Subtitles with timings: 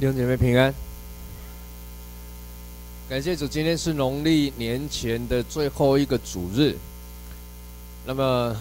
[0.00, 0.72] 弟兄姐妹平安，
[3.06, 6.74] 感谢主，今天是农历年前的最后一个主日。
[8.06, 8.56] 那么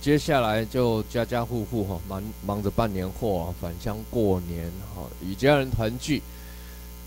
[0.00, 6.22] 接下来就家家户户哈忙忙着办年货，返乡过年哈，与家人团聚。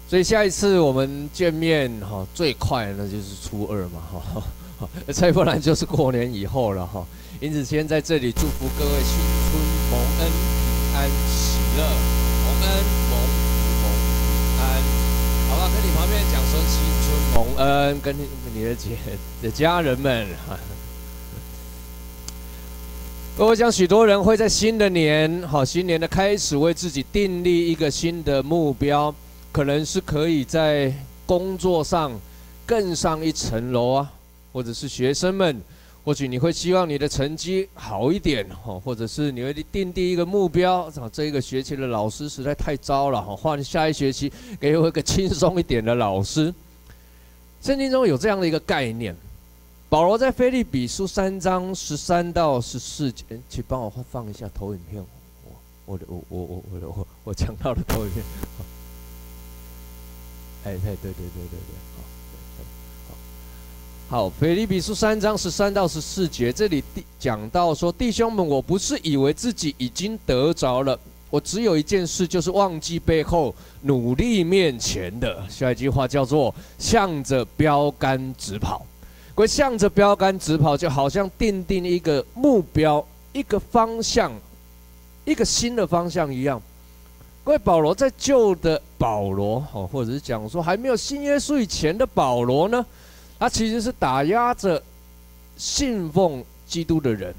[0.09, 4.43] 所以下一次我们见面哈，最快那就是初二嘛哈，
[5.15, 7.07] 再不然就是过年以后了哈。
[7.39, 9.15] 因此先在这里祝福各位新
[9.49, 12.17] 春蒙恩、平安、喜乐。
[12.47, 12.65] 蒙恩
[13.11, 13.43] 蒙福
[13.83, 13.85] 蒙
[14.57, 14.63] 安，
[15.49, 18.15] 好吧，跟你旁边讲说新春蒙恩，跟
[18.55, 18.97] 你的姐
[19.43, 20.25] 的家人们。
[23.37, 29.13] 我想许多人会在新的年，好新年的开始，为自己订立一个新的目标，
[29.51, 30.91] 可能是可以在
[31.27, 32.11] 工作上
[32.65, 34.11] 更上一层楼啊，
[34.51, 35.61] 或者是学生们。
[36.03, 46.51] 或许你会希望你的成绩好一点，哈，或者是你会定第一个目标，这一个学期的老师实在太糟了，哈，换下一学期给我一个轻松一点的老师。
[47.61, 49.15] 圣经中有这样的一个概念，
[49.89, 55.03] 保罗在腓立比书三章十三到十四节，请帮我放一下投影片，
[55.85, 58.23] 我我我我我我我讲到了投影片，
[60.65, 61.77] 哎，对对对对对对。
[64.09, 66.81] 好，腓立比书三章十三到十四节，这里
[67.19, 70.97] 讲到说：“弟兄们，我不是以为自己已经得着了，
[71.29, 78.85] 我只有一件事，就是忘记背后，努力面前的。”下一句话叫做“向着标杆直跑”。
[79.35, 84.31] 各位，向着标杆直跑，就好像奠定一个目标、一个方向、
[85.25, 86.61] 一个新的方向一样。
[87.43, 92.85] 各位，保罗在旧的保罗，哦，或者是讲说还没有信耶稣以前的保罗呢？
[93.39, 94.81] 他其实是打压着
[95.55, 97.35] 信奉基督的人，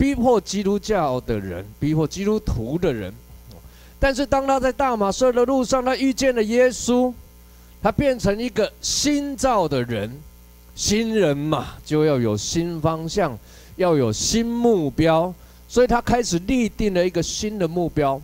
[0.00, 3.12] 逼迫基督教的人，逼迫基督徒的人。
[3.98, 7.12] 但是当他在大马色的路上，他遇见了耶稣，
[7.82, 10.10] 他变成一个新造的人。
[10.74, 13.38] 新人嘛，就要有新方向，
[13.76, 15.34] 要有新目标，
[15.68, 18.18] 所以他开始立定了一个新的目标。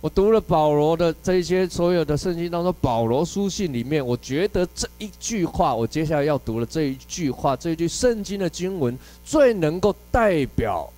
[0.00, 10.90] 我读了保罗的这些所有的圣经当中，保罗书信里面，我觉得这一句话，我接下来要读的这一句话，这一句圣经的经文，最能够代表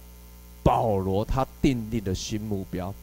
[0.62, 2.94] 保罗他订立的新目标。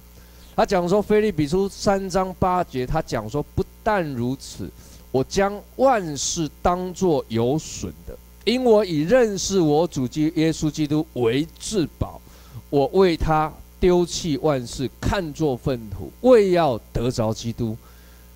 [0.55, 4.71] 他讲说，腓立比书三章八节，他讲说，不但如此，
[5.11, 12.21] 我将万事当作有损的，因我以认识我主基耶稣基督为至宝，
[12.69, 13.51] 我为他。
[13.79, 17.77] 丢弃万事，看作粪土，为要得着基督。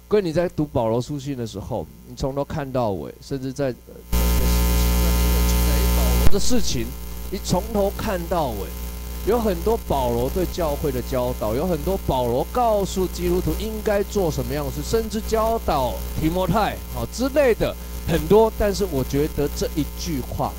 [0.07, 3.73] 各位，你在读保罗书信的时候，你从头看到尾，甚至在呃，
[4.11, 4.17] 在
[5.97, 6.85] 保罗的事情，
[7.31, 8.67] 你从头看到尾，
[9.27, 17.75] 有很多保罗对教会的教导，有很多保罗告诉基督徒应该做什么样的事，甚至教导提摩太好之类的
[18.07, 18.53] 很多。
[18.57, 20.53] 但是我觉得这一句话，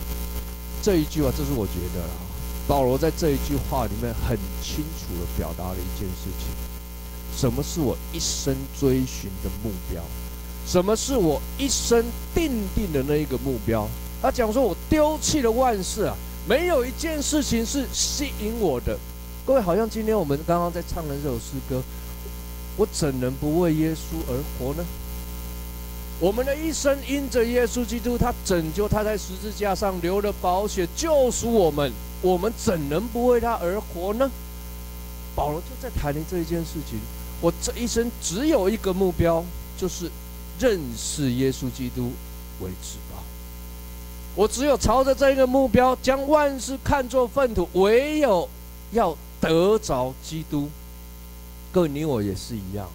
[0.83, 2.24] 这一句话，这是我觉得啦。
[2.67, 6.49] 保罗在这一句话里面很清楚的表达了一件事情：
[7.37, 10.03] 什么是我一生追寻的目标？
[10.67, 12.03] 什么是我一生
[12.35, 13.87] 定定的那一个目标？
[14.23, 16.17] 他讲说：“我丢弃了万事啊，
[16.49, 18.99] 没有一件事情是吸引我的。”
[19.45, 21.83] 各位，好像今天我们刚刚在唱的这首诗歌，
[22.79, 24.83] 我怎能不为耶稣而活呢？
[26.19, 31.93] 我们的一生因着耶稣基督，他拯救，他在十字架上流了宝血，救赎我们。
[32.25, 34.31] 我们怎能不为他而活呢？
[35.37, 36.99] 保罗就在谈论这一件事情。
[37.43, 39.45] 我这一生只有一个目标，
[39.77, 40.11] 就是
[40.59, 42.13] 认识耶稣基督
[42.61, 43.23] 为至宝。
[44.35, 48.49] 我只有朝着这一个目标，将万事看作粪土，唯有
[48.93, 50.71] 要得着基督。
[51.71, 52.89] 各位，你我也是一样。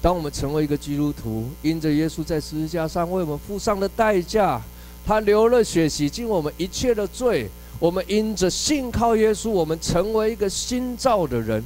[0.00, 4.62] 当我们成为一个基督徒，因着耶稣在十字架上为我们付上的代价，
[5.04, 7.50] 他流了血洗净我们一切的罪。
[7.80, 11.64] 我们因着信靠耶稣，我们成为一个新造的人。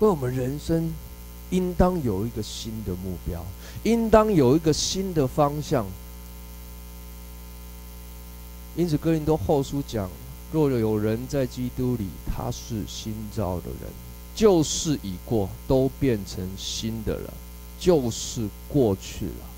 [0.00, 0.90] 各位，我们人生
[1.50, 3.44] 应当有一个新的目标，
[3.82, 5.86] 应当有一个新的方向。
[8.74, 10.08] 因此，哥林多后书讲：
[10.50, 13.90] 若有人在基督里，他是新造的人，
[14.34, 17.34] 旧事已过，都变成新的了，
[17.78, 19.57] 旧事过去了。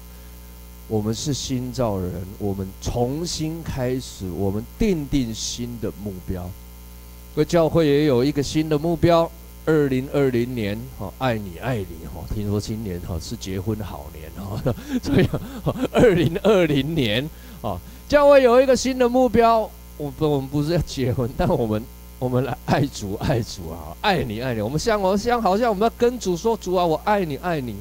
[0.91, 6.51] 我们是新造人，我们重新开始，我们定定新的目标。
[7.33, 9.31] 各教会也有一个新的目标，
[9.65, 15.29] 二零二零年，哈，爱你爱你，哈，听说今年哈是结婚好年，哈， 所以
[15.93, 17.25] 二零二零年，
[17.63, 17.79] 啊，
[18.09, 21.81] 教会有一个新的目标，我我们不是要结婚，但我们
[22.19, 24.61] 我们来爱主爱主啊，爱你爱你。
[24.61, 27.77] 我们像我像好像我们要跟主说，主啊，我爱你爱你。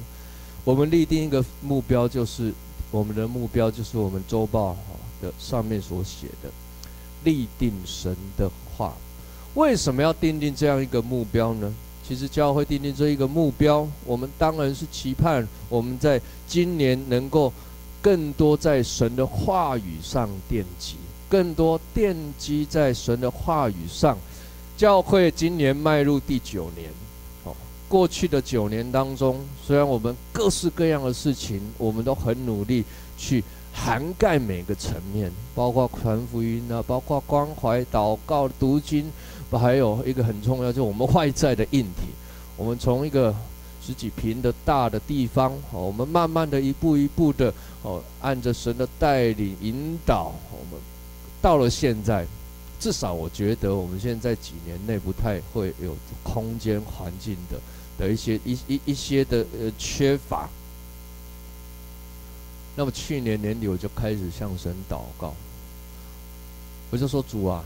[0.62, 2.52] 我们立定一个目标，就是
[2.90, 4.76] 我们的目标就是我们周报
[5.22, 6.50] 的上面所写的，
[7.24, 8.94] 立定神的话。
[9.54, 11.72] 为什么要定定这样一个目标呢？
[12.06, 17.52] 其实教会定定这一个目标，我们当然是期盼我们在今年能够
[18.02, 20.96] 更多在神的话语上奠基，
[21.28, 24.18] 更多奠基在神的话语上。
[24.76, 26.90] 教会今年迈入第九年，
[27.90, 32.84] 过去的九年当中，虽然我们各式各样的事情，我们都很努力
[33.18, 33.42] 去
[33.72, 39.10] 涵盖每个层面，包括传福音啊，包括关怀、祷告、读经，
[39.50, 42.06] 还有一个很重要，就是我们外在的硬体。
[42.56, 43.34] 我们从一个
[43.84, 47.52] 十几坪的大的地方，哦，我们慢慢的一步一步的，
[47.82, 50.80] 哦，按着神的带领引导，我们
[51.42, 52.24] 到了现在。
[52.80, 57.60] 至少我觉得，我们现在几年内不太会有空间环境的
[57.98, 60.48] 的一些一一一些的呃缺乏。
[62.74, 65.34] 那么去年年底我就开始向神祷告，
[66.90, 67.62] 我就说主啊，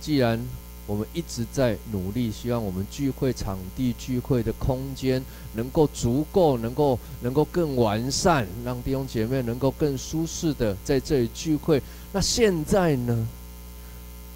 [0.00, 0.40] 既然
[0.86, 5.22] 我们一直在努力，希望我们聚会场地、聚会的空间
[5.52, 11.82] 能够足够，能够能够更完善，让弟兄姐妹能够更舒适的在这里聚会。
[12.12, 13.28] 那现在呢？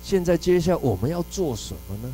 [0.08, 2.10] 现在接下来我们要做什么呢？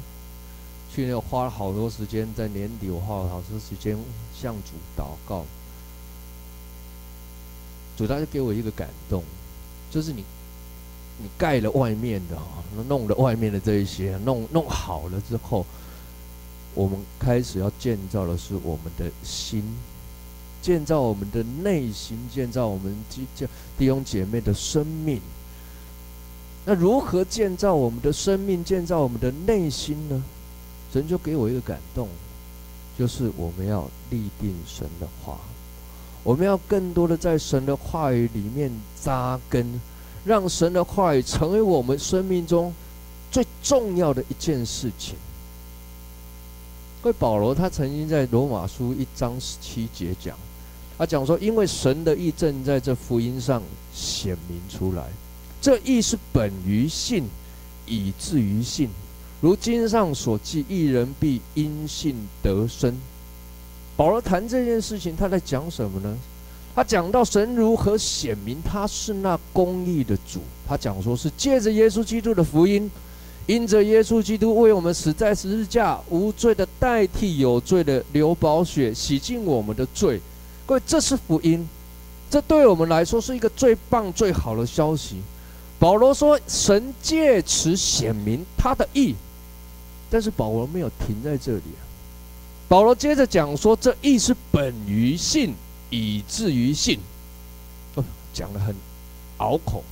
[0.93, 3.97] 去年花了好多时间，在年底我花了好多时间
[4.37, 5.45] 向主祷告。
[7.97, 9.23] 主他就给我一个感动，
[9.93, 10.25] 就是你，
[11.23, 15.65] 你盖了外面的啊，弄了外面的这一些，弄弄好了之后，
[16.75, 19.63] 我们开始要建造的是我们的心，
[20.61, 23.25] 建造我们的内心，建造我们弟
[23.79, 25.21] 弟兄姐妹的生命。
[26.65, 30.23] 那如何建造我们的生命，建造我们的内心呢？
[30.93, 32.09] 神就给我一个感动，
[32.99, 35.39] 就是我们要立定神的话，
[36.23, 39.81] 我们要更多的在神的话语里面扎根，
[40.25, 42.73] 让神的话语成为我们生命中
[43.31, 45.17] 最重要的一件事情。
[47.03, 50.35] 因为保罗他曾经在罗马书一章十七节讲，
[50.97, 53.61] 他讲说，因为神的义正在这福音上
[53.93, 55.09] 显明出来。
[55.65, 57.25] 这义是本于信，
[57.87, 58.91] 以至于信。
[59.41, 62.95] 如经上所记，一人必因信得生。
[63.97, 66.15] 保罗谈这件事情，他在讲什么呢？
[66.75, 70.41] 他讲到神如何显明他是那公义的主。
[70.69, 72.91] 他讲说是借着耶稣基督的福音，
[73.47, 80.21] 因着耶稣基督为我们死在十字架，无罪的代替有罪的，流宝血洗净我们的罪。
[80.67, 81.67] 各位，这是福音，
[82.29, 85.23] 这对我们来说是一个最棒、最好的消息。
[85.85, 89.15] 保罗说：“神借此显明他的义。”
[90.09, 91.85] 但是保罗没有停在这里啊。
[92.67, 95.55] 保罗接着讲说：“这义是本于信，
[95.91, 96.99] 以至于信。”
[97.97, 98.75] 哦，讲得很
[99.37, 99.85] 拗口。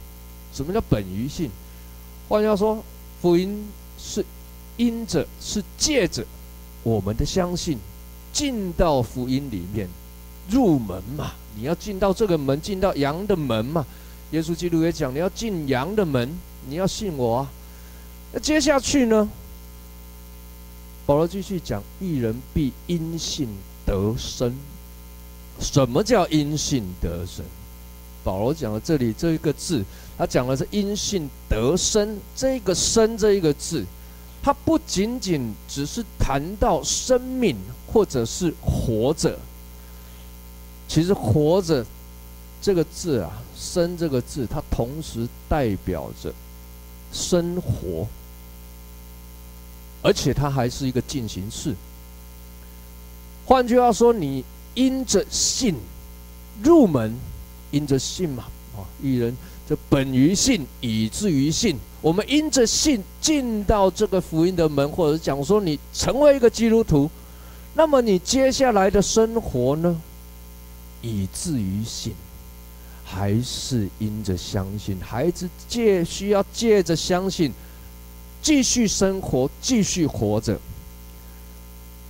[0.55, 1.51] 什么叫本于信？
[2.27, 2.83] 换句话说，
[3.21, 3.63] 福音
[3.99, 4.25] 是
[4.79, 6.25] 因着、是借着
[6.83, 7.77] 我们的相信，
[8.33, 9.87] 进到福音里面，
[10.49, 11.33] 入门嘛。
[11.55, 13.85] 你要进到这个门，进到羊的门嘛。
[14.33, 16.29] 耶稣基督也讲：“你要进羊的门，
[16.67, 17.51] 你要信我啊。”
[18.33, 19.29] 那接下去呢？
[21.05, 23.47] 保罗继续讲：“一人必因信
[23.85, 24.55] 得生。”
[25.61, 27.45] 什么叫因信得生？
[28.25, 29.85] 保罗讲了这里这一个字，
[30.17, 32.19] 他讲的是因信得生。
[32.35, 33.85] 这个“生”这一个字，
[34.43, 37.55] 它不仅仅只是谈到生命
[37.87, 39.39] 或者是活着，
[40.89, 41.85] 其实活着。
[42.65, 46.35] 这个字啊，“生”这个字，它同时代表着
[47.13, 48.09] 生活，
[50.03, 51.75] 而且它还是一个进行式。
[53.47, 55.77] 换句话说，你因着信
[56.63, 57.15] 入门，
[57.71, 58.45] 因着信嘛，
[58.77, 59.37] 啊，一人
[59.69, 61.77] 这本于信，以至于信。
[62.01, 67.09] 我们因着信进到这个福音的门，或者讲说你成为一个基督徒，
[67.75, 70.01] 那么你接下来的生活呢，
[71.01, 72.13] 以至于信。
[73.15, 77.53] 还是因着相信，孩子借需要借着相信，
[78.41, 80.59] 继续生活，继续活着。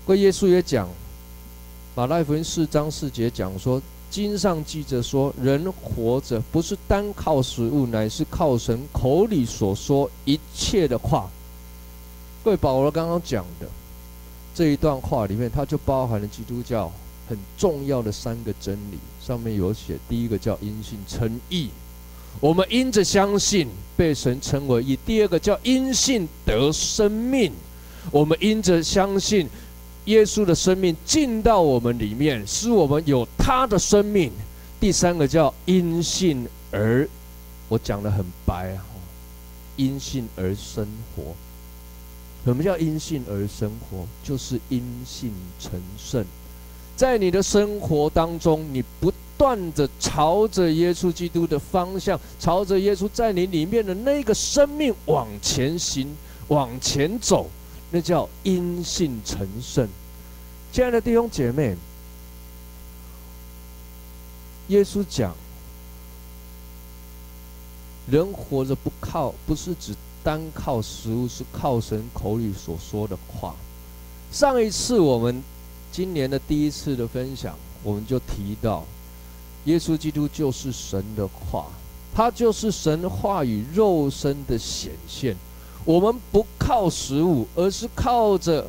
[0.06, 0.88] 归耶稣也讲，
[1.96, 11.28] 马太福音四章四节讲说，经上记着说，人活着不是单靠食物，乃是靠神口里所说一切的话。
[12.44, 13.68] 各位保罗刚刚讲的
[14.54, 16.92] 这一段话里面，它就包含了基督教。
[17.28, 19.96] 很重要的三个真理，上面有写。
[20.08, 21.68] 第一个叫因信称义，
[22.40, 27.52] 我们因着相信被神称为义；第二个叫因信得生命，
[28.10, 29.48] 我们因着相信
[30.06, 34.32] 耶稣的生命进到我们里面，使我们有他的生命。
[34.80, 37.08] 第三个叫因信而，
[37.68, 38.84] 我讲的很白啊，
[39.76, 41.22] 因信而生活。
[42.44, 44.04] 什么叫因信而生活？
[44.24, 46.24] 就是因信成圣。
[47.02, 56.16] 在你的生活当中，你不断的朝着耶稣基督的方向，朝着耶稣在你里面的那个生命往前行、
[56.46, 57.50] 往前走，
[57.90, 59.88] 那叫因信成圣。
[60.70, 61.74] 亲爱的弟兄姐妹，
[64.68, 65.34] 耶稣讲，
[68.08, 69.92] 人活着不靠，不是只
[70.22, 73.56] 单靠食物，是靠神口里所说的话。
[74.30, 75.42] 上一次我们。
[75.92, 78.82] 今年的第一次的分享，我们就提到，
[79.66, 81.66] 耶稣基督就是神的话，
[82.14, 85.36] 他就是神话语肉身的显现。
[85.84, 88.66] 我们不靠食物，而是靠着，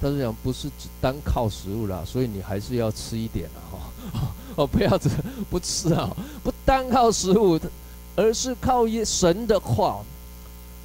[0.00, 3.90] 他是讲不是只单靠食物啦，所以你还是要吃一点啊！
[4.54, 5.08] 哦， 不要只
[5.50, 6.08] 不吃啊，
[6.44, 7.58] 不单靠食物，
[8.14, 10.04] 而是靠耶神的话。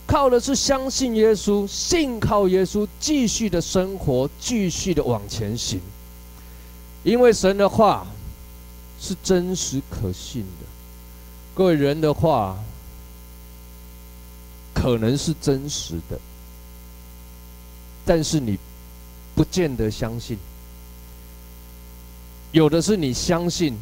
[0.08, 5.82] 靠的是相信耶稣，信靠耶稣，继续的生活，继续的往前行。
[7.04, 8.06] 因为神的话
[9.00, 10.66] 是真实可信的，
[11.54, 12.58] 各位人的话
[14.74, 16.20] 可能是真实的，
[18.06, 18.58] 但是你
[19.34, 20.38] 不见得相信。
[22.52, 23.78] 有的是你相信，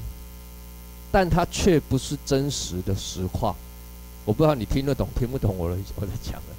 [1.11, 3.55] 但它却不是真实的实话。
[4.25, 6.55] 我不知道你听得懂听不懂我的我在讲的，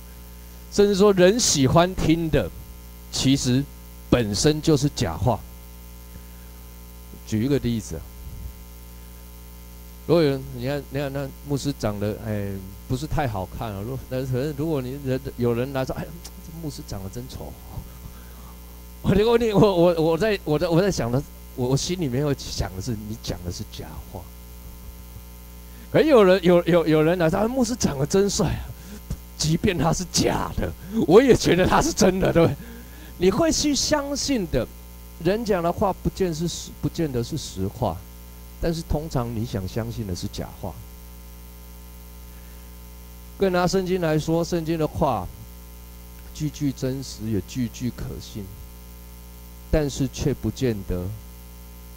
[0.71, 2.51] 甚至说人喜欢听的，
[3.11, 3.65] 其实
[4.11, 5.41] 本身就是假话。
[7.27, 7.99] 举一个例子，
[10.07, 12.53] 如果有人你看你看那牧师长得哎
[12.87, 17.51] 不是太好看啊，如但是如果你人有人来说哎这牧师长得真丑，
[19.01, 21.23] 我我你我我我在我在我在想的，
[21.57, 24.21] 我我心里面会想的是你讲的是假话。
[25.95, 28.67] 可有人有有有人来说，牧师长得真帅啊！
[29.39, 30.69] 即便他是假的，
[31.07, 32.57] 我也觉得他是真的，对不对？
[33.19, 34.67] 你会去相信的，
[35.23, 37.97] 人讲的话不见是实，不见得是实话，
[38.61, 40.75] 但是通常你想相信的是假话。
[43.39, 45.29] 更拿圣经来说，圣经的话
[46.35, 48.45] 句句真实，也句句可信，
[49.71, 51.05] 但是却不见得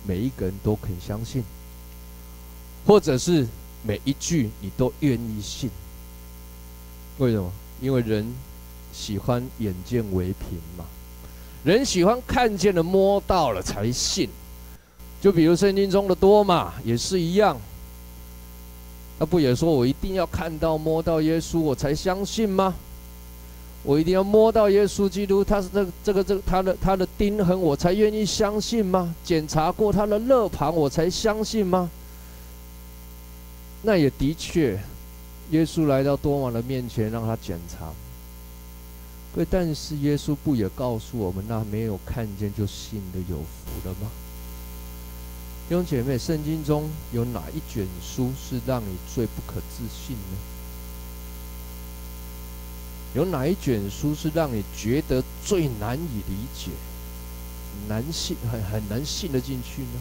[0.06, 1.44] 每一个人都肯相信，
[2.86, 3.48] 或者是。
[3.88, 5.70] 每一句你都愿意信，
[7.20, 7.50] 为什么？
[7.80, 8.30] 因为人
[8.92, 10.84] 喜欢眼见为凭嘛，
[11.64, 14.30] 人喜欢看见了、摸到了才信。
[15.22, 17.58] 就比如圣经中的多马也是一样，
[19.18, 22.76] 他不也说我一定要看到、摸到耶稣我才相信吗？
[23.84, 29.16] 我一定要摸到耶稣基督，他是这个、这个、这个他的他的钉痕，我才愿意相信吗？
[29.24, 31.90] 检查过他的肋旁，我才相信吗？
[33.84, 34.80] 那也的确，
[35.52, 37.94] 耶稣来到多马的面前，让他检查。
[39.36, 44.10] 对，但是耶稣不也告诉我们，那没有看见就信的有福了吗？
[45.70, 50.38] 弟兄姐妹，圣经中有哪一卷书是让你最不可置信呢？
[53.14, 56.72] 有哪一卷书是让你觉得最难以理解、
[57.88, 60.00] 难信、很很难信得进去呢？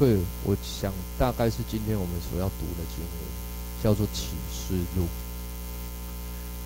[0.00, 5.02] 对，我想大概是今天我们所要读的经文，叫做《启示录》。《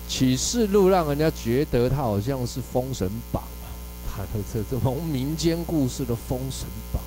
[0.07, 3.67] 启示录》让人家觉得它好像是《封神榜》啊，
[4.09, 7.03] 它的这这种民间故事的《封神榜》，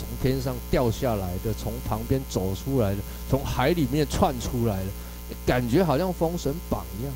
[0.00, 4.86] 从天上掉下来的，从旁边走出来的，从海里面窜出来的，
[5.44, 7.12] 感觉好像《封神榜》一样。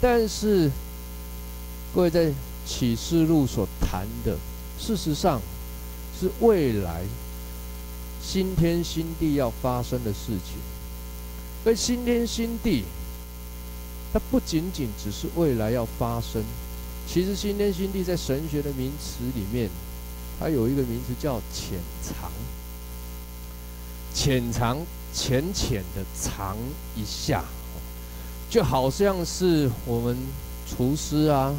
[0.00, 0.70] 但是，
[1.94, 2.24] 各位在
[2.64, 4.34] 《启示录》所谈的，
[4.78, 5.42] 事实上。
[6.24, 7.02] 是未来
[8.22, 10.56] 新天新地要发生的事情。
[11.66, 12.84] 而新天新地，
[14.10, 16.42] 它不仅仅只是未来要发生。
[17.06, 19.68] 其实新天新地在神学的名词里面，
[20.40, 22.30] 它有一个名词叫潜藏。
[24.14, 24.78] 潜藏，
[25.12, 26.56] 浅浅的藏
[26.96, 27.44] 一下，
[28.48, 30.16] 就好像是我们
[30.66, 31.54] 厨师啊。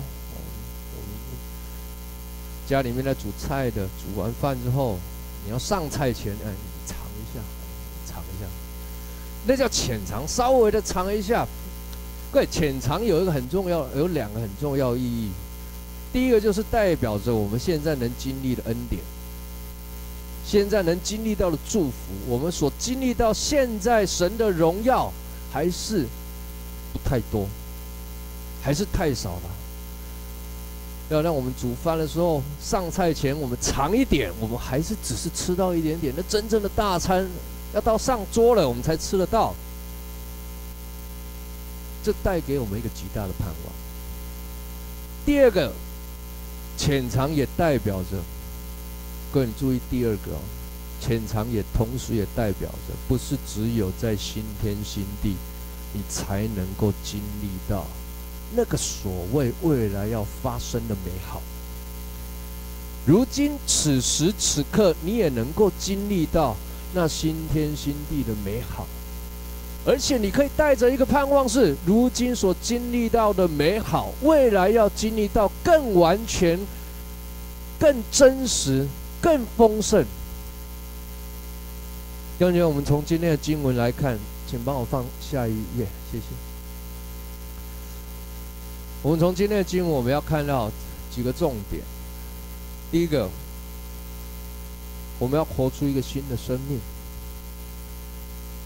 [2.68, 4.98] 家里面在煮菜的，煮完饭之后，
[5.46, 7.40] 你要上菜前，哎，你尝一下，
[8.08, 8.48] 尝一下，
[9.46, 11.48] 那叫浅尝，稍微的尝一下。
[12.32, 15.30] 各位，浅尝有一个很重要，有两个很重要意义。
[16.12, 19.02] 第一个就是代表着我们现在能经历的恩典，
[20.46, 21.96] 现在能经历到的祝福，
[22.28, 25.12] 我们所经历到现在神的荣耀，
[25.52, 26.06] 还是
[26.92, 27.48] 不太多，
[28.64, 29.50] 还是太少了。
[31.10, 36.14] 要让我们煮饭的时候上菜前我们尝一点，我们还是只是吃到一点点。
[36.18, 37.28] 那真正的大餐
[37.74, 39.54] 要到上桌了，我们才吃得到。
[42.04, 43.74] 这带给我们一个极大的盼望。
[45.26, 45.72] 第二个，
[46.78, 48.18] 浅尝也代表着，
[49.34, 50.40] 各位注意第二个哦，
[51.02, 55.36] 浅尝也同时也代表着，不是只有在新天新地，
[55.94, 57.86] 你才能够经历到。
[58.56, 61.42] 那个所谓未来要发生的美好，
[63.06, 66.56] 如今此时此刻，你也能够经历到
[66.94, 68.88] 那新天新地的美好，
[69.86, 76.60] 而且你可以带着一个盼望，是如今所经历到的美好，未来要经历到更完全、
[77.78, 78.88] 更真实、
[79.22, 80.04] 更丰盛。
[82.40, 84.18] 弟兄姐妹，我们从今天的经文来看，
[84.50, 86.55] 请帮我放下一页，谢谢。
[89.06, 90.68] 我们从今天的经文，我们要看到
[91.14, 91.84] 几个重点。
[92.92, 93.30] 第一个，
[95.20, 96.80] 我们要活出一个新的生命。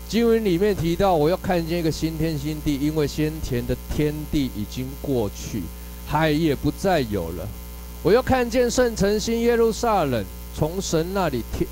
[0.07, 5.61] 经文里面提到，我要看见一个新天新地，因为先前的天地已经过去，
[6.07, 7.45] 海也不再有了。
[8.01, 10.23] 我要看见圣城新耶路撒冷
[10.55, 11.67] 从神那里天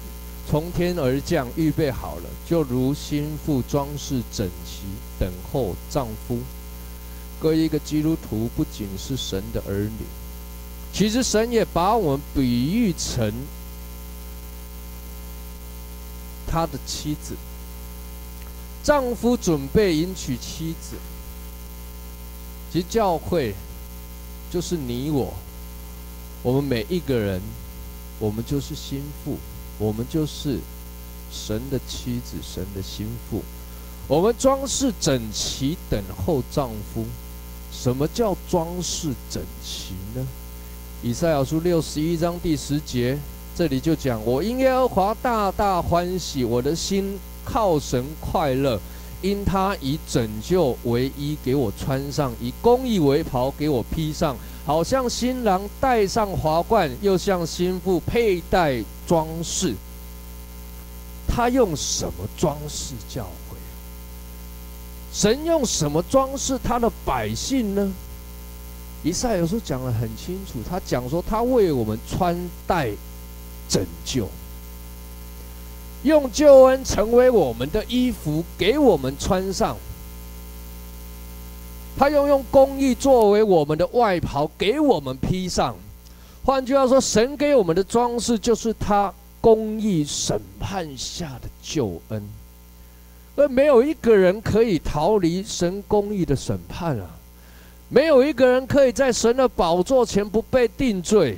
[0.45, 4.81] 从天而降，预备好了，就如新妇装饰整齐，
[5.17, 6.38] 等候丈夫。
[7.39, 10.06] 各一个基督徒不仅是神的儿女，
[10.91, 13.32] 其实神也把我们比喻成
[16.48, 17.36] 他的妻子。
[18.84, 20.96] 丈夫准备迎娶妻子，
[22.72, 23.53] 其实教会
[24.50, 25.34] 就是你我，
[26.41, 27.41] 我们每一个人，
[28.17, 29.38] 我们就是心腹，
[29.77, 30.60] 我们就是
[31.32, 33.44] 神的妻子，神的心腹。
[34.08, 37.06] 我们装饰整齐，等候丈夫。
[37.79, 40.27] 什么叫装饰整齐呢？
[41.04, 43.15] 以赛亚书六十一章第十节，
[43.56, 48.80] 这里就讲：我因耶和华大大欢喜，我的心靠神快乐，
[49.21, 59.75] 因他以拯救为衣给我穿上，以公义为袍给我披上，好像新郎戴上华冠，又像新妇佩戴装饰。
[61.28, 63.28] 他用什么装饰叫？
[65.17, 67.91] 神用什么装饰他的百姓呢？
[69.01, 72.91] 以赛亚书讲得很清楚，他讲说他为我们穿戴
[73.67, 74.30] 拯救，
[76.03, 79.75] 用救恩成为我们的衣服，给我们穿上。
[81.97, 85.75] 他又用公义作为我们的外袍，给我们披上。
[86.45, 92.21] 换句话说，神给我们的装饰就是他公义审判下的救恩。
[93.38, 97.08] 而没有一个人可以逃离神公义的审判啊！
[97.88, 101.38] 没有一个人可以在神的宝座前不被定罪，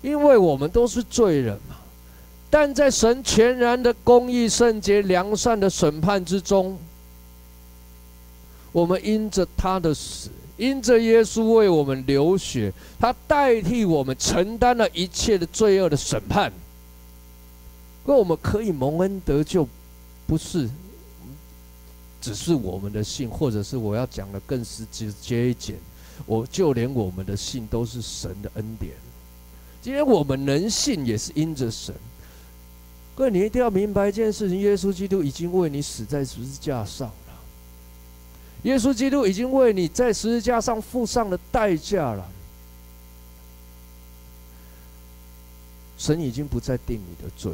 [0.00, 1.76] 因为我们都是罪人嘛。
[2.50, 6.78] 但在神全然的公义、圣洁、良善的审判之中，
[8.72, 16.50] 我们因着他的死，因着耶稣为我们流血，他代替我们承担了一切的罪恶的审判，
[18.06, 19.68] 而我们可以蒙恩得救，
[20.26, 20.68] 不是？
[22.22, 25.76] 只是我们的信，或者是我要讲的更是直接一点，
[26.24, 28.92] 我就连我们的信都是神的恩典。
[29.82, 31.92] 今天我们能信，也是因着神。
[33.16, 37.34] 各位，你一定要明白一件事情：耶稣基督已经为你死在十字架上了。
[38.62, 42.30] 耶稣基督已经为你在十字架上付上了代价了。
[45.98, 47.52] 神已经不再定你的罪，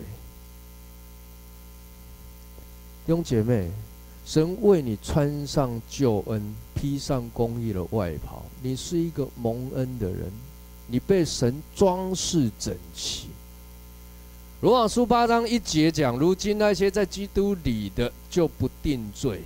[3.07, 3.70] 弟兄姐妹。
[4.29, 8.45] 神为你穿上救恩，披上公义的外袍。
[8.62, 10.31] 你是一个蒙恩的人，
[10.87, 13.29] 你被神装饰整齐。
[14.61, 19.41] 罗马书八章一节讲：如今那些在基督里的就不定罪。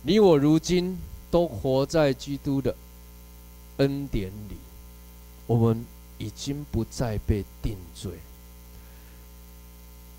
[0.00, 0.98] 你我如今
[1.30, 2.74] 都活在基督的
[3.76, 4.56] 恩典里，
[5.46, 5.84] 我们
[6.16, 8.12] 已经不再被定罪。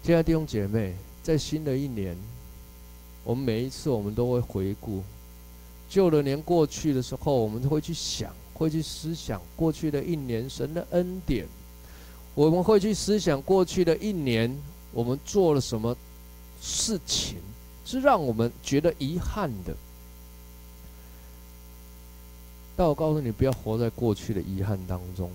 [0.04, 2.15] 亲爱的弟兄姐妹，在新的一年。
[3.29, 5.03] 我们每一次，我们都会回顾
[5.87, 11.45] 旧的年过去的时候，我们会去想，会去思想过去的一年神的恩典。
[12.33, 14.51] 我们会去思想过去的一年，
[14.91, 15.95] 我们做了什么
[16.59, 17.37] 事情
[17.85, 19.75] 是让我们觉得遗憾的。
[22.75, 25.29] 但我告诉你，不要活在过去的遗憾当中，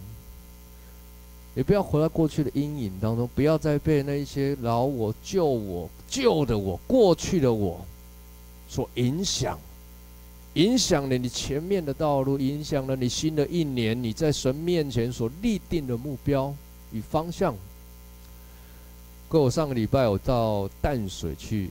[1.54, 5.88] 也不要活在过去的阴影当中，不要再被那一些老我、旧我。
[6.08, 7.84] 旧的我，过去的我，
[8.68, 9.58] 所影响，
[10.52, 16.54] 影响了你前面的道路，影响了你新的一年你在神面前所立定的目标
[16.92, 17.52] 与方向。
[19.28, 21.68] 过我上个礼拜我到淡水去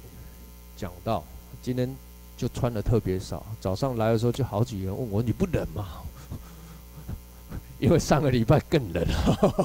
[0.76, 1.24] 讲道，
[1.62, 1.96] 今天
[2.36, 3.46] 就穿的特别少。
[3.62, 6.02] 早上来的时候就好几个人问我：“你不冷吗？”
[7.84, 9.06] 因为上个礼拜更冷，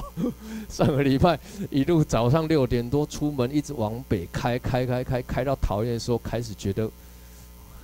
[0.67, 6.91] 上个礼拜一路早上六点多出门，一直往北开，开开开开到桃园的时候，开始觉得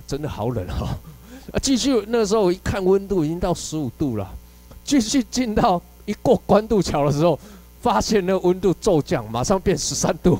[0.06, 0.94] 真的好冷哈。
[1.52, 4.30] 啊，继续那个时候一看温度已经到十五度了，
[4.84, 7.40] 继续进到一过关渡桥的时候，
[7.80, 10.38] 发现那温度骤降，马上变十三度。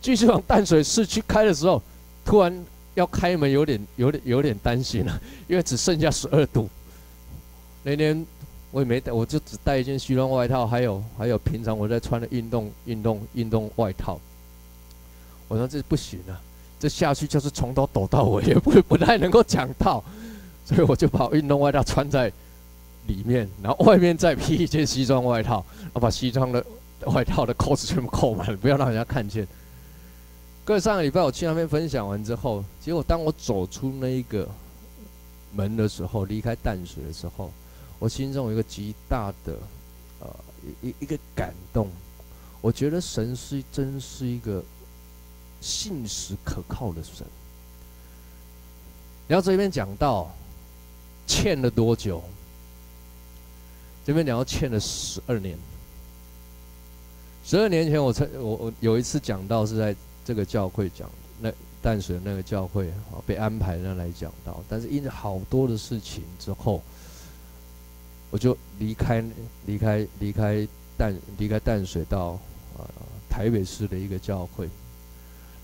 [0.00, 1.82] 继续往淡水市区开的时候，
[2.24, 6.66] 突然要开门，有点有点有点担心了，因为只剩下十二度。
[7.82, 8.26] 那天
[8.76, 14.20] 我也没带，我就只带一件西装外套，还有还有平常我在穿的运动运动运动外套。
[15.48, 16.38] 我说这不行啊。
[16.78, 20.04] 这下去就是从头抖到尾，也 不不太能够讲到，
[20.66, 22.30] 所以我就把运动外套穿在
[23.06, 26.62] 里面，然后外面再披一件西装外套，然后把西装的
[27.06, 29.48] 外套的扣子全部扣满，不要让人家看见。
[30.66, 34.46] 各位，上个礼拜我去那边分享完之后，结果当我走出那一个
[35.54, 37.50] 门的时候，离开淡水的时候，
[37.98, 39.58] 我心中有一个极大的
[40.20, 40.34] 呃
[40.82, 41.88] 一一一个感动，
[42.60, 44.62] 我觉得神是真是一个。
[45.58, 47.26] 信实可靠的神，
[49.26, 50.30] 然后这边讲到
[51.26, 52.22] 欠了多久？
[54.04, 55.58] 这边讲到欠了十二年。
[57.42, 61.50] 十二年前我曾我我有一次讲到是在这个教会讲，那
[61.82, 66.82] 淡水那个教会啊被安排那来讲到，但是因为好多的事情之后，
[68.30, 69.24] 我就离开
[69.66, 72.38] 离开离开淡离开淡水到
[72.76, 72.84] 啊
[73.28, 74.68] 台北市的一个教会。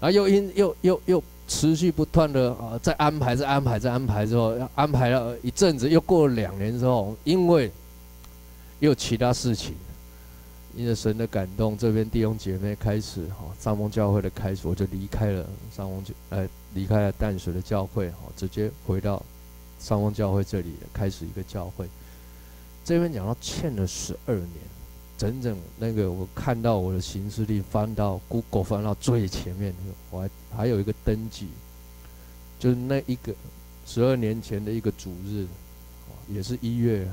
[0.01, 7.70] 然后又因又又又持续不断的啊，在安排，在安排，在安排之后，安排了一阵子，又过了两年之后，因为
[8.81, 9.75] 又有其他事情，
[10.75, 19.22] 因为神的感动，这边弟兄姐妹开始哈，上峰教会的开始，我就离开了上峰教，呃，离开了淡水的教会，哈，直接回到
[19.79, 21.87] 上峰教会这里，开始一个教会。
[22.85, 24.73] 这边讲到欠了十二年。
[25.18, 29.73] 整整那个，我看到我的行事历翻到 Google 翻到最前面，
[30.11, 31.47] 我还还有一个登记，
[32.59, 33.33] 就是那一个
[33.87, 35.47] 十二年前的一个主日，
[36.29, 37.07] 也是一月，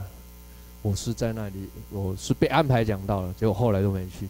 [0.81, 4.27] 我是在那里，我是被安排讲到了，结果后来都没去。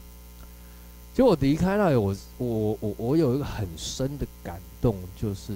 [1.13, 5.55] 结果离开那里，我我我我有一个很深的感动，就是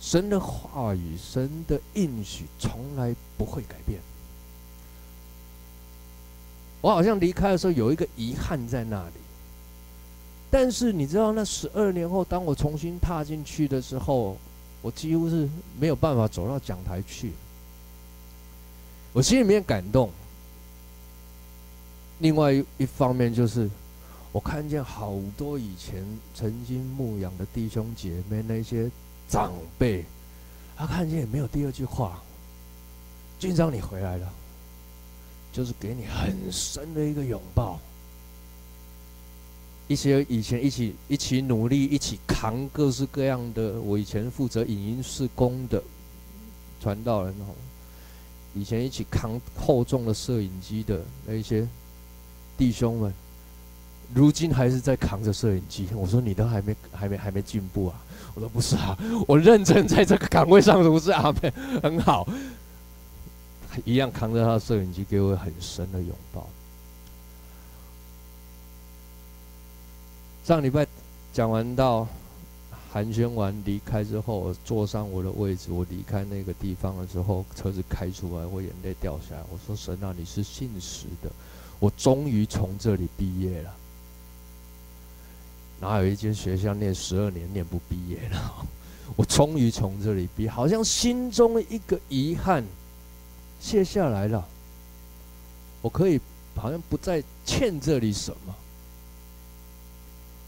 [0.00, 4.00] 神的话语、神的应许从来不会改变。
[6.82, 9.14] 我好像离开的时候有一个遗憾在那里，
[10.50, 14.36] 但是你知道，那十二年后，当我重新踏进去的时候，
[14.82, 17.32] 我几乎是没有办法走到讲台去。
[19.12, 20.10] 我心里面感动。
[22.18, 23.70] 另外一方面就是，
[24.32, 28.90] 我看见好多以前曾经牧养的弟兄姐妹，那些
[29.28, 30.04] 长辈，
[30.76, 32.20] 他看见也没有第二句话。
[33.38, 34.32] 军长，你回来了。
[35.52, 37.78] 就是给你很深的一个拥抱，
[39.86, 45.82] 一些以前一起一起努力、一起扛各式各样的，我以前负责影音事工的
[46.80, 47.52] 传道人哦，
[48.54, 51.68] 以前一起扛厚重的摄影机的那一些
[52.56, 53.12] 弟兄们，
[54.14, 55.86] 如今还是在扛着摄影机。
[55.94, 58.02] 我说你都还没还没还没进步啊？
[58.34, 58.96] 我说不是啊，
[59.28, 62.26] 我认真在这个岗位上，不是阿妹很好。
[63.84, 66.46] 一样扛着他的摄影机，给我很深的拥抱。
[70.44, 70.86] 上礼拜
[71.32, 72.06] 讲完到
[72.90, 79.42] 寒暄完离开之后，我坐上我的位置，我离开那个地方了之后，车子开出来，我眼泪掉下来。
[79.50, 81.30] 我说：“神啊，你是信实的，
[81.78, 83.74] 我终于从这里毕业了。
[85.80, 88.66] 哪有一间学校念十二年念不毕业了？
[89.16, 92.64] 我终于从这里毕业，好像心中一个遗憾。”
[93.62, 94.44] 卸下来了，
[95.80, 96.20] 我可以
[96.56, 98.52] 好像不再欠这里什么，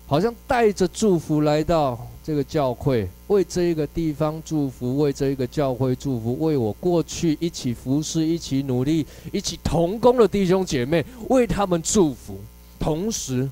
[0.04, 12.36] 好像带着祝福来到这个教会，为这一个地方祝福，为这一个教会祝福，为我过去一起服侍、一起努力、一起同工的弟兄姐妹，为他们祝福。
[12.80, 13.48] 同时，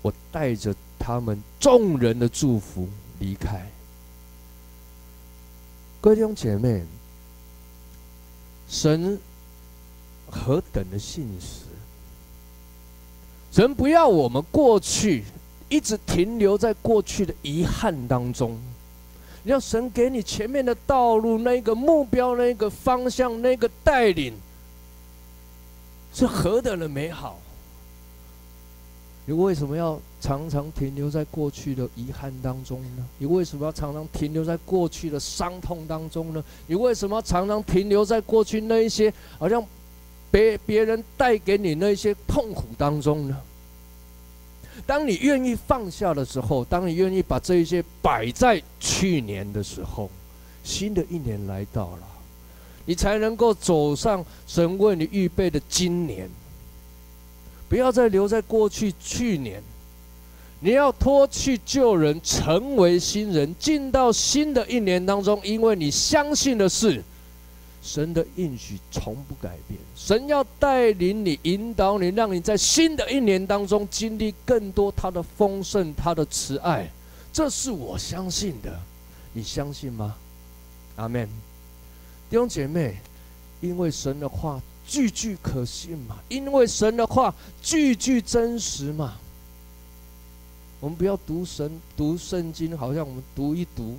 [0.00, 3.68] 我带着他们众人的祝福离开。
[6.00, 6.84] 各位弟兄姐妹。
[8.68, 9.18] 神
[10.30, 11.64] 何等的信实！
[13.52, 15.24] 神不要我们过去
[15.68, 18.58] 一直停留在过去的遗憾当中，
[19.42, 24.34] 你要神给你前面的道路，那个目标，那个方向，那个带领，
[26.12, 27.38] 是何等的美好！
[29.24, 33.06] 你为什么要常常停留在过去的遗憾当中呢？
[33.16, 36.42] 你为什么要常常停留在过去的伤痛当中呢？
[36.66, 39.64] 你为什么要常常停留在过去那一些好像
[40.28, 43.40] 别别人带给你那些痛苦当中呢？
[44.84, 50.10] 当你愿意放下的时候，当你愿意把这一些摆在去年的时候，
[50.64, 52.08] 新的一年来到了，
[52.84, 56.28] 你才能够走上神为你预备的今年。
[57.68, 59.62] 不要再留在过去，去年，
[60.60, 65.40] 你要脱去旧人，成为新人，进到新的一年当中。
[65.44, 67.02] 因为你相信的是，
[67.82, 69.78] 神的应许从不改变。
[69.94, 76.90] 神要带领你，引导你，让你在新的一年当中经历更多他的丰盛，他的慈爱。
[77.32, 78.80] 这是我相信的，
[79.32, 80.16] 你相信吗？
[80.96, 81.28] 阿门。
[82.30, 82.96] 弟兄姐妹，
[83.60, 84.60] 因为神的话。
[84.88, 86.16] 句句可信嘛？
[86.28, 89.16] 因为神的话句句真实嘛。
[90.86, 93.98] 我们不要读神读圣经，好像我们读一读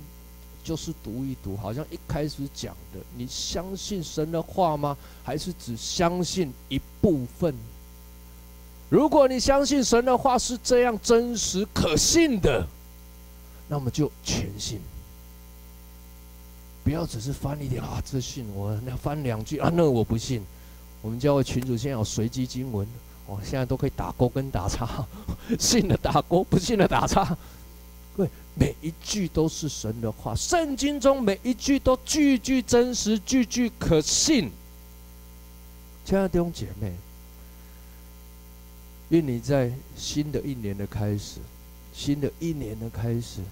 [0.64, 3.00] 就是读一读，好像一开始讲的。
[3.14, 4.96] 你相信神的话吗？
[5.22, 7.54] 还是只相信一部分？
[8.88, 12.66] 如果你相信神的话是这样真实可信的，
[13.68, 14.80] 那么就全信。
[16.82, 20.42] 不要只是翻一点啊，这信我那翻两句啊，那我不信。
[21.02, 22.88] 我们教会群主现在有随机经文，
[23.28, 25.06] 哦，现在都可以打勾跟打叉，
[25.60, 27.36] 信的打勾，不信的打叉。
[28.16, 34.50] 对，每一句都是神的话，圣经中每一句都句句真实，句句可信。
[36.06, 36.94] 亲爱的弟兄姐妹，
[39.10, 41.40] 愿你在新的一年的开始，
[41.92, 43.42] 新的一年的开始，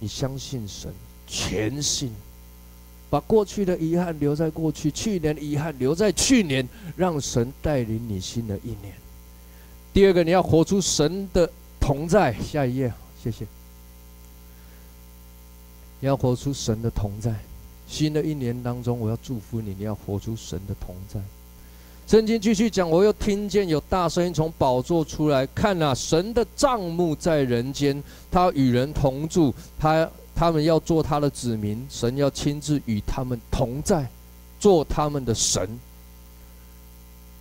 [0.00, 0.92] 你相信神，
[1.28, 2.12] 全信。
[3.10, 8.94] 把过去的遗憾留在过去，去年的遗憾留在去年，让神带领你新的一年。
[9.92, 12.32] 第二个，你要活出神的同在。
[12.34, 13.44] 下一页，谢谢。
[15.98, 17.34] 你要活出神的同在。
[17.88, 21.20] 新的一年当中，我要祝福你，你要活出神的同在。
[22.06, 30.08] 圣经继续讲，我又听见有大声音从宝座出来，看啊，神的帐幕在人间，他与人同住，他。
[30.34, 34.08] 他们要做他的子民，神要亲自与他们同在，
[34.58, 35.68] 做他们的神。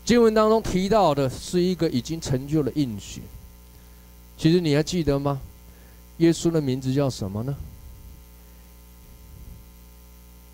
[0.06, 3.22] 经文当中提到的是一个已经成就的应许。
[4.38, 5.40] 其实你还记得吗？
[6.18, 7.56] 耶稣的名字叫什么呢？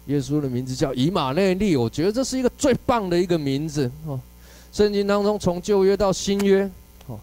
[0.08, 1.76] 耶稣的名字叫以马内利。
[1.76, 4.20] 我觉得这是一个最棒的一个名字哦。
[4.72, 6.70] 圣经当中从旧约到新约，
[7.08, 7.20] 哦，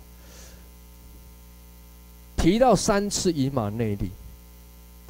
[2.36, 4.10] 提到三次以马内利。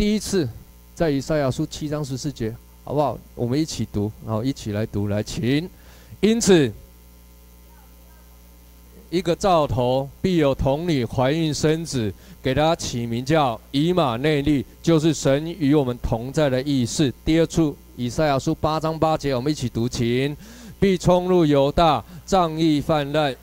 [0.02, 0.48] 第一次
[0.96, 3.16] 在以赛亚书七章十四节，好不好？
[3.36, 5.70] 我们一起读，然后一起来读，来，请。
[6.18, 6.72] 因此，
[9.10, 12.12] 一个兆头必有童女怀孕生子，
[12.42, 17.14] 给他起名叫以马内利，就是神与我们同在的意思。
[17.24, 20.36] 第二处以赛亚书八章八节，我们一起读，请。
[20.80, 23.36] 必冲入犹大，仗义泛滥，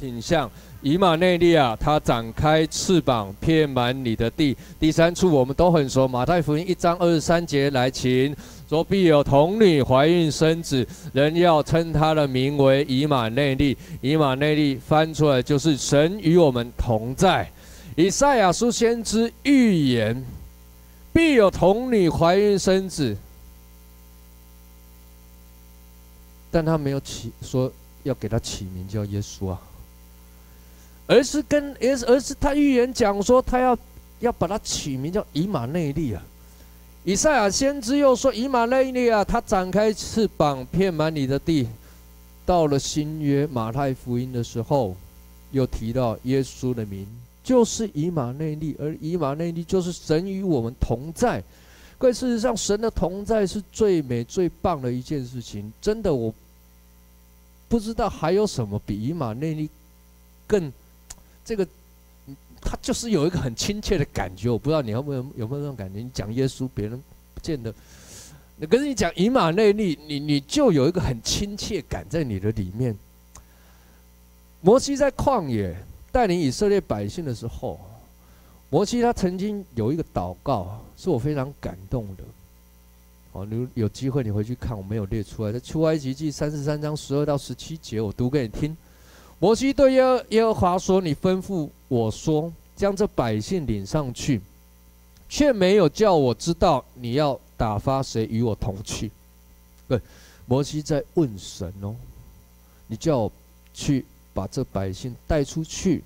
[0.00, 0.48] 景象。
[0.84, 4.54] 以马内利啊，他展开翅膀，遍满你的地。
[4.78, 8.36] 第三处我们都很熟，马太福音一章二十三节来，请
[8.68, 13.74] 说必有童女怀孕生子，人要称他的名为以马内利。
[14.02, 17.50] 以马内利翻出来就是神与我们同在。
[17.96, 20.22] 以赛亚书先知预言，
[21.14, 23.16] 必有童女怀孕生子，
[26.50, 29.58] 但他没有起说要给他起名叫耶稣啊。
[31.06, 33.76] 而是跟而是而是他预言讲说，他要
[34.20, 36.22] 要把它取名叫以马内利啊。
[37.04, 41.68] 以赛亚先知又说，以马内利啊，他展开翅膀，遍满你的地。
[42.46, 44.96] 到了新约马太福音的时候，
[45.50, 47.06] 又提到耶稣的名，
[47.42, 51.42] 就是以马内利，而以马内利就是神与我们同在。
[51.98, 55.70] 各位，事实上，神的同在是最美最棒的一件事情。
[55.82, 56.32] 真的，我
[57.68, 59.68] 不知道还有什么比以马内利
[60.46, 60.72] 更。
[61.44, 61.66] 这个，
[62.60, 66.00] 他就是有一个很亲切的感觉，我不知道你有没有有没有这种感觉？
[66.00, 67.02] 你讲耶稣，别人
[67.34, 67.70] 不见得；
[68.56, 72.96] 你可是你讲以马内利，你你就有一个很亲切感在你的里面。
[74.62, 75.76] 摩西在旷野
[76.10, 77.78] 带领以色列百姓的时候，
[78.70, 82.24] 摩西他曾经有一个祷告，是我非常感动的。
[83.32, 88.74] 哦，你有机会你回去看，我没有列出来，在出埃及记三十三章十二到十七节，我读给你听。
[89.44, 94.40] 摩西对耶耶和华说：“你吩咐我说，将这百姓领上去，
[95.28, 99.10] 却没有叫我知道你要打发谁与我同去。
[99.86, 100.00] 对，
[100.46, 101.94] 摩西在问神哦，
[102.86, 103.32] 你叫我
[103.74, 106.02] 去把这百姓带出去，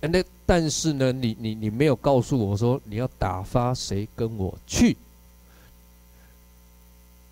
[0.00, 4.96] 那但是呢，你你你没有告诉我说你要打发谁跟我去。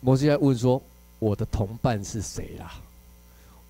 [0.02, 0.82] 摩西在问说，
[1.18, 2.74] 我的同伴是谁啦？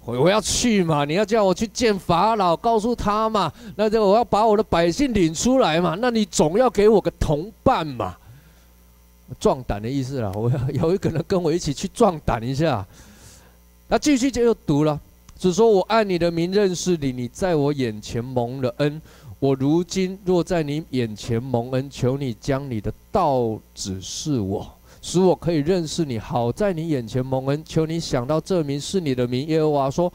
[0.05, 1.05] 我我要去嘛？
[1.05, 3.53] 你要叫我去见法老，告诉他嘛？
[3.77, 5.97] 那就我要把我的百姓领出来嘛？
[6.01, 8.17] 那你总要给我个同伴嘛？
[9.39, 12.85] 壮胆的意思啦，我要有一个人跟我一起去壮胆一下。
[13.89, 14.99] 那继续就又读了，
[15.39, 19.01] 只说我按你的名认识你，你在我眼前蒙了恩。
[19.39, 24.71] 我如今若在你眼前蒙恩，求你将你的道指示我。
[25.03, 27.65] 使我可以认识你，好在你眼前蒙恩。
[27.65, 29.47] 求你想到这名是你的名。
[29.47, 30.13] 耶和华说：“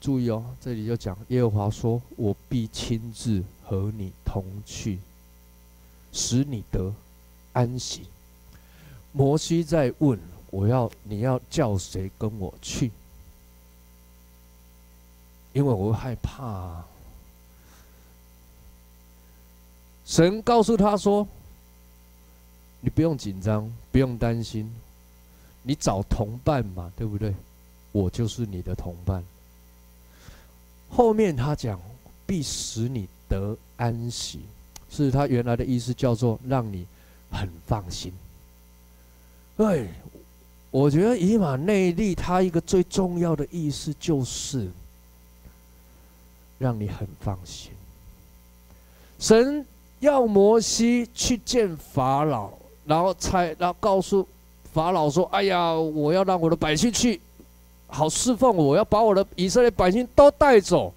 [0.00, 4.98] 注意哦，这里就讲耶和华说，我必亲自和你同去，
[6.12, 6.92] 使你得
[7.52, 8.02] 安息。”
[9.12, 10.18] 摩西在问
[10.50, 12.90] ：“我要你要叫谁跟我去？
[15.52, 16.84] 因为我害怕。”
[20.04, 21.26] 神告诉他说。
[22.84, 24.70] 你不用紧张，不用担心，
[25.62, 27.34] 你找同伴嘛，对不对？
[27.92, 29.24] 我就是你的同伴。
[30.90, 31.80] 后面他讲
[32.26, 34.40] 必使你得安息，
[34.90, 36.86] 是他原来的意思，叫做让你
[37.30, 38.12] 很放心。
[39.56, 39.88] 对，
[40.70, 44.68] 我觉得以马内利他一个最重要的意思就是
[46.58, 47.72] 让你很放心。
[49.18, 49.64] 神
[50.00, 52.52] 要摩西去见法老。
[52.86, 54.26] 然后才，然后告诉
[54.72, 57.20] 法老说：“哎呀，我要让我的百姓去，
[57.86, 60.92] 好侍奉我，我要把我的以色列百姓都带走。”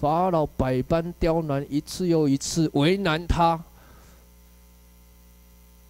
[0.00, 3.60] 法老百般刁难，一次又一次为难他。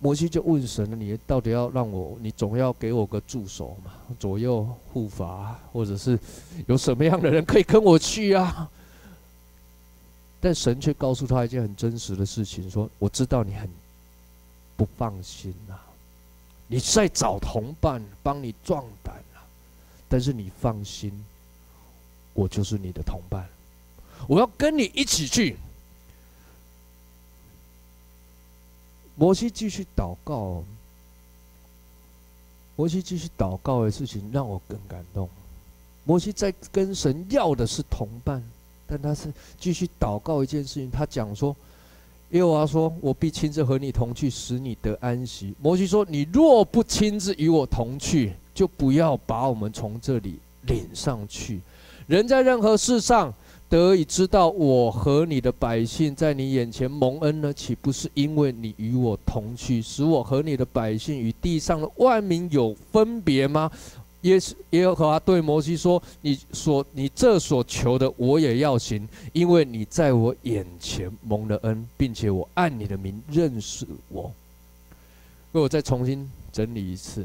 [0.01, 2.17] 摩西就问神了：“你到底要让我？
[2.23, 6.19] 你总要给我个助手嘛，左右护法，或者是
[6.67, 8.71] 有什么样的人可以跟我去啊？”
[10.41, 13.69] 但神却告诉他一件很真实的事情：“说我知道你很。”
[14.79, 15.85] 不放心呐、啊，
[16.69, 19.43] 你在找同伴帮你壮胆啊，
[20.09, 21.13] 但是你放心，
[22.33, 23.49] 我就是你的同伴，
[24.29, 25.57] 我要跟你一起去。
[29.17, 30.63] 摩西继续祷告，
[32.77, 35.29] 摩西继续祷告的事情让我更感动。
[36.05, 38.41] 摩西在跟神要的是同伴，
[38.87, 41.57] 但他是继续祷告一件事情，他讲说。
[42.31, 51.61] 耶和华说：“我必亲自和你同去，使你得安息。”摩西说：“你若不亲自与我同去，就不要把我们从这里领上去。
[52.07, 53.33] 人在任何事上
[53.69, 63.71] 得以知道我和你的百姓在你眼前蒙恩呢，岂不是因为你与我同去，使我和你的百姓与地上的万民有分别吗？”
[64.23, 64.37] 耶
[64.71, 74.33] 耶和华对摩西说：“你所你这所求的，我也要行，因为你在我眼前蒙了恩，并且我按你的名认识我。”
[75.53, 77.25] 为我再重新整理一次，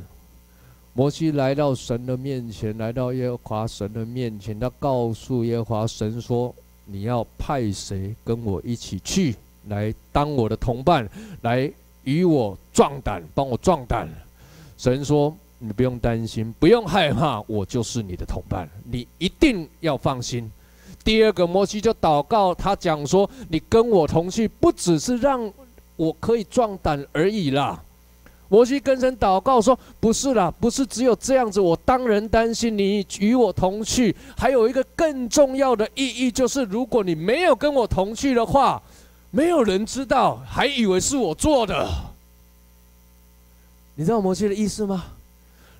[0.93, 6.53] 摩西来到神的面前，来到耶和华神的面前，他告诉耶和华神说
[6.86, 9.36] ：“你要派谁跟我一起去，
[9.67, 11.10] 来当我的同伴，
[11.41, 11.71] 来
[12.03, 14.08] 与我壮胆，帮我壮胆。”
[14.77, 15.36] 神说。
[15.65, 20.52] 你不用担心，不用害怕，我就是你的同伴，你一定要放心。
[21.06, 25.49] 第二个，摩西就祷告，他讲说：“你跟我同去，不只是让
[25.95, 27.82] 我可以壮胆而已啦。”
[28.49, 34.13] 摩西跟神祷告说：“不是啦，不是只有这样子，我当然担心你与我同去。
[34.38, 38.82] 还有一个更重要的意义，就是如果你没有跟我同去的话，
[39.32, 41.89] 没有人知道，还以为是我做的。
[43.95, 45.06] 你知道摩西的意思吗？”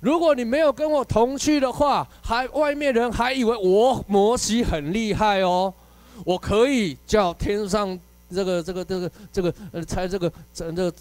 [0.04, 5.74] 如果你没有跟我同去的话，还外面人还以为我摩西很厉害哦，
[6.26, 7.98] 我可以叫天上
[8.30, 10.94] 这个这个这个这个呃猜这个这这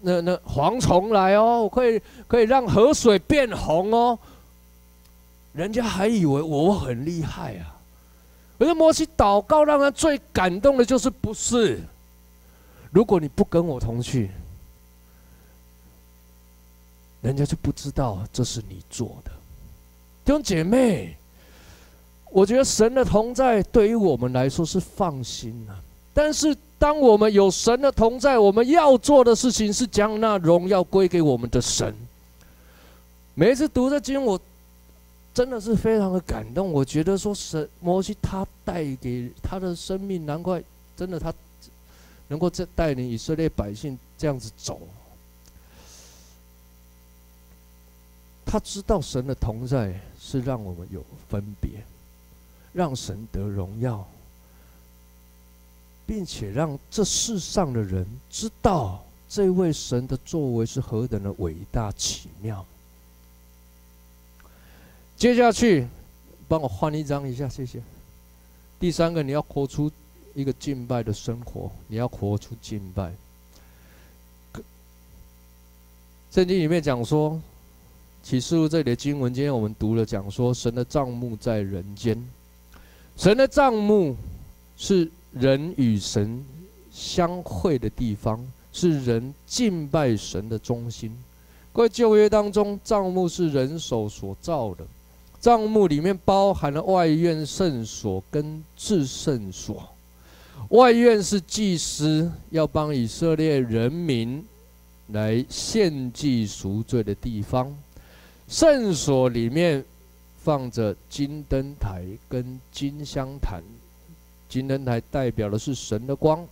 [0.00, 4.18] 那那蝗虫来哦，我可以可以让河水变红哦，
[5.52, 7.78] 人家还以为我很厉害啊。
[8.58, 11.78] 可是摩西祷告让他最感动的就是不是，
[12.90, 14.28] 如果你不跟我同去。
[17.20, 19.30] 人家就不知道这是你做的，
[20.24, 21.16] 弟兄姐妹，
[22.30, 25.74] 我觉得神的同在对于我们来说是放心啊。
[26.14, 31.94] 但是当我们有神的同在，我们要做的事情是将那荣耀归给我们的神。
[33.34, 34.40] 每一次读这经，我
[35.32, 36.72] 真的是非常的感动。
[36.72, 40.62] 我觉得说神摩西他带给他的生命，难怪
[40.96, 41.32] 真的他
[42.28, 44.80] 能够这带领以色列百姓这样子走。
[48.50, 51.84] 他知道神的同在是让我们有分别，
[52.72, 54.08] 让神得荣耀，
[56.06, 62.64] 并且让这世上的人知道这位神的作为是何等的伟大奇妙。
[65.14, 65.86] 接下去，
[66.48, 67.82] 帮我换一张一下，谢谢。
[68.80, 69.92] 第三个，你要活出
[70.32, 73.12] 一个敬拜的生活，你要活出敬拜。
[76.30, 77.38] 圣经里面讲说。
[78.22, 82.22] 启示录这里的经文，今天我们读了，讲说神的帐幕在人间。
[83.16, 84.14] 神的帐幕
[84.76, 86.44] 是人与神
[86.92, 91.16] 相会的地方，是人敬拜神的中心。
[91.72, 94.84] 各位旧约当中，帐幕是人手所造的，
[95.40, 99.88] 帐幕里面包含了外院圣所跟至圣所。
[100.70, 104.44] 外院是祭司要帮以色列人民
[105.08, 107.74] 来献祭赎罪的地方。
[108.48, 109.84] 圣所里面
[110.42, 113.62] 放着金灯台跟金香坛，
[114.48, 116.46] 金灯台代表的是神的光，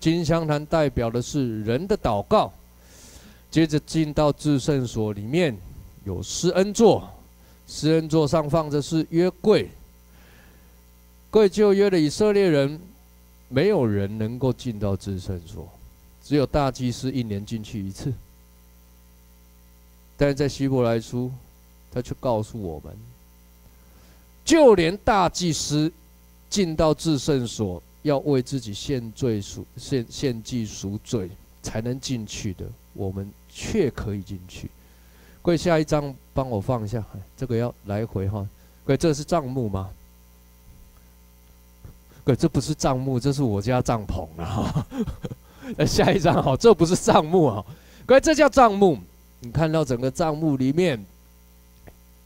[0.00, 2.50] 金香坛代表的是人的祷告。
[3.50, 5.56] 接着进到至圣所里面，
[6.04, 7.08] 有施恩座，
[7.68, 9.68] 施恩座上放着是约柜。
[11.30, 12.80] 跪就约的以色列人，
[13.48, 15.68] 没有人能够进到至圣所，
[16.24, 18.12] 只有大祭司一年进去一次。
[20.16, 21.30] 但是在希伯来书，
[21.92, 22.96] 他却告诉我们，
[24.44, 25.92] 就连大祭司
[26.48, 31.28] 进到至圣所，要为自己献罪赎献献祭赎罪
[31.62, 32.64] 才能进去的，
[32.94, 34.70] 我们却可以进去。
[35.42, 37.04] 各位，下一张帮我放一下，
[37.36, 38.46] 这个要来回哈。
[38.84, 39.90] 各位，这是账目吗？
[42.24, 44.44] 各位，这不是账目，这是我家帐篷啊！
[44.44, 44.86] 哈，
[45.86, 47.64] 下一张哈，这不是账目啊！
[48.06, 48.98] 各位，这叫账目。
[49.40, 51.04] 你看到整个帐幕里面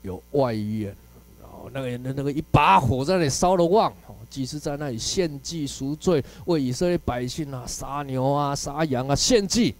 [0.02, 0.94] 有外院，
[1.42, 3.92] 然后那个那那个一把火在那里烧得旺，
[4.30, 9.74] 祭司在那里献祭赎罪，为以色列百姓啊杀牛啊杀羊啊献祭。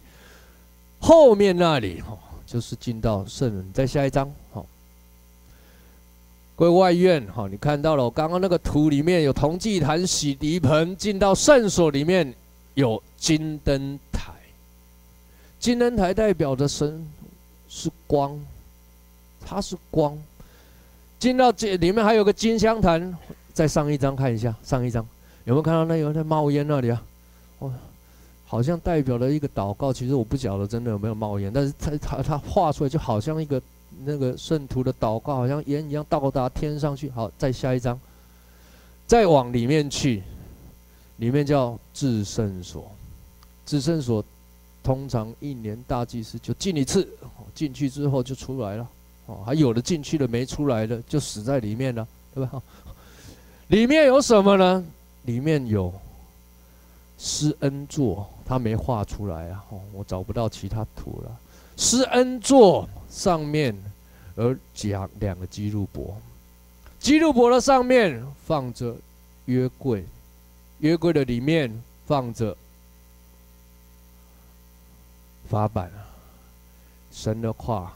[0.99, 2.15] 后面那里哈
[2.45, 3.73] 就是进到圣人。
[3.73, 4.65] 再下一张好，
[6.55, 12.31] 归外院哈，你看到了刚刚那个图里面有铜祭坛、洗涤盆，进到圣所里面
[12.75, 14.33] 有金灯台，
[15.59, 17.07] 金灯台代表着神。
[17.73, 18.37] 是光，
[19.39, 20.17] 它是光。
[21.17, 23.17] 进到这里面还有个金香坛，
[23.53, 25.07] 再上一张看一下，上一张
[25.45, 27.01] 有没有看到那有在冒烟那里啊？
[27.59, 27.73] 哦，
[28.45, 29.93] 好像代表了一个祷告。
[29.93, 33.61] 其实我不晓得真的有没有冒烟，但是它它它画出来就好像一个
[34.03, 37.09] 那个圣徒的祷告，好像烟一样到达天上去。
[37.11, 37.97] 好，再下一张，
[39.07, 40.21] 再往里面去，
[41.17, 42.91] 里面叫至圣所，
[43.65, 44.21] 至圣所。
[44.83, 47.07] 通常一年大祭司就进一次，
[47.53, 48.87] 进去之后就出来了，
[49.27, 52.61] 哦，还有的进去了没出来的就死在里面了，对吧？
[53.69, 54.83] 里面有什么呢？
[55.25, 55.93] 里面有
[57.19, 61.39] 施恩座，他没画出来啊，哦，我找不到其他图了。
[61.77, 63.75] 施恩座上面
[64.35, 66.17] 而讲两个基路伯，
[66.99, 68.95] 基路伯的上面放着
[69.45, 70.03] 约柜，
[70.79, 71.71] 约柜的里面
[72.07, 72.57] 放着。
[75.51, 76.07] 法版啊，
[77.11, 77.91] 神的话，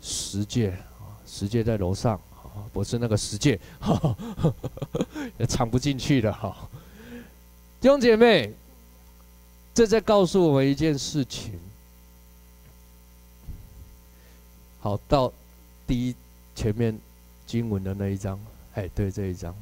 [0.00, 3.58] 十诫啊，十诫在楼上啊，不是那个十诫，
[5.36, 6.56] 也藏不进去的哈。
[7.80, 8.54] 弟兄姐妹，
[9.74, 11.58] 这在告诉我们一件事情。
[14.78, 15.32] 好，到
[15.88, 16.14] 第一
[16.54, 16.96] 前面
[17.44, 18.38] 经文的那一章，
[18.74, 19.52] 哎，对这一章，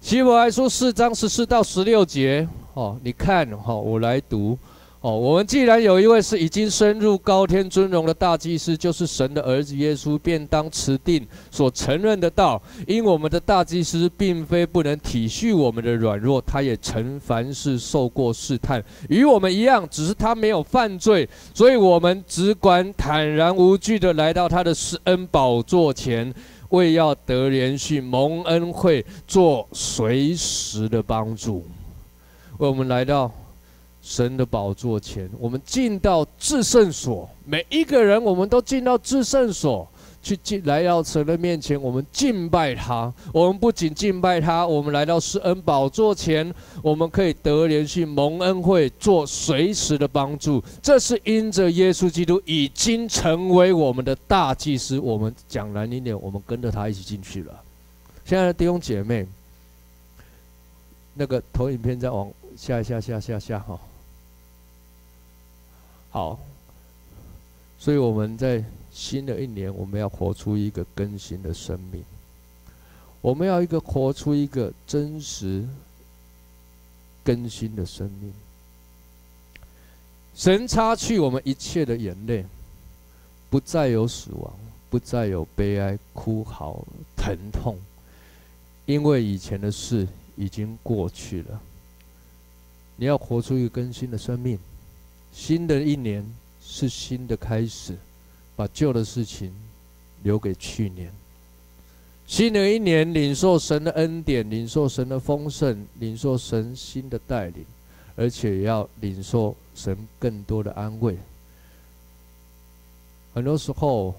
[0.00, 4.56] 希伯来书四章十四到十六节哦，你看哈，我来读。
[5.00, 12.60] 哦，我们既然有一位是已经升入高天尊荣的大祭司，就是神的儿子耶稣，便当持定所承认的道。
[12.84, 21.28] 因我们的大祭司并非不能体恤我们的软弱，他也曾凡事受过试探，与我们一样，只是他没有犯罪。
[21.54, 26.34] 所以我们只管坦然无惧地来到他的施恩宝座前，
[26.70, 31.64] 为要得怜恤、蒙恩惠、做随时的帮助。
[32.58, 33.30] 为我们来到。
[34.08, 39.86] 神的宝座前，我们进到至圣所，每一个人，我们都进到至圣所
[40.22, 43.12] 去进，来到神的面前，我们敬拜他。
[43.34, 46.50] 我们不仅敬拜他，我们来到施恩宝座前，
[46.82, 50.64] 我们可以得怜恤、蒙恩惠，做随时的帮助。
[50.82, 54.98] 这是因着耶稣基督已经成为我们的大祭司。
[54.98, 57.52] 我们讲难听点，我们跟着他一起进去了。
[58.24, 59.26] 现在的弟兄姐妹，
[61.12, 63.78] 那个投影片再往下下下下下哈。
[66.10, 66.38] 好，
[67.78, 72.02] 所以我们在新的一年，我们要活出一个更新的生命。
[73.20, 75.66] 我们要一个活出一个真实
[77.22, 78.32] 更新的生命。
[80.34, 82.44] 神擦去我们一切的眼泪，
[83.50, 84.52] 不再有死亡，
[84.88, 86.84] 不再有悲哀、哭嚎、
[87.16, 87.76] 疼痛，
[88.86, 90.06] 因为以前的事
[90.36, 91.60] 已经过去了。
[92.96, 94.58] 你要活出一个更新的生命。
[95.38, 96.28] 新的一年
[96.60, 97.96] 是新的开始，
[98.56, 99.54] 把旧的事情
[100.24, 101.12] 留给去年。
[102.26, 107.64] 新的一年，领受神的恩典，领受神的丰盛，领受神新的带领，
[108.16, 111.16] 而且要领受神更多的安慰。
[113.32, 114.12] 很多时候，